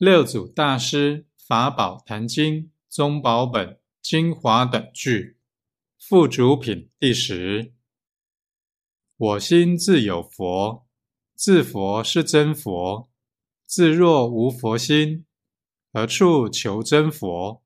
[0.00, 5.36] 六祖大师法宝坛经宗宝本精华等句
[5.98, 7.74] 附主品第十。
[9.18, 10.86] 我心自有佛，
[11.34, 13.10] 自佛是真佛。
[13.66, 15.26] 自若无佛心，
[15.92, 17.62] 何处求真佛？